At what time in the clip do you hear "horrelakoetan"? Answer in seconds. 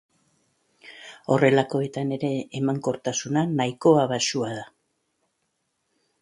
1.35-2.13